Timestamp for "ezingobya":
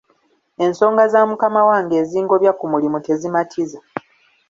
2.03-2.51